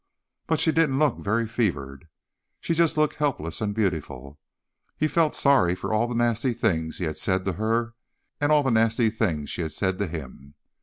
[0.47, 2.07] But she didn't look very fevered.
[2.59, 4.39] She just looked helpless and beautiful.
[4.97, 7.93] He felt sorry for all the nasty things he had said to her,
[8.39, 10.55] and all the nasty things she had said to him.